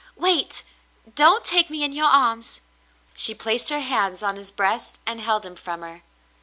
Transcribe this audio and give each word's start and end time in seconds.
Wait! 0.15 0.63
Don't 1.13 1.45
take 1.45 1.69
me 1.69 1.83
in 1.83 1.93
your 1.93 2.07
arms." 2.07 2.61
She 3.13 3.35
placed 3.35 3.69
her 3.69 3.81
hands 3.81 4.23
on 4.23 4.35
his 4.35 4.49
breast 4.49 4.99
and 5.05 5.21
held 5.21 5.45
him 5.45 5.53
from 5.53 5.83
her. 5.83 6.01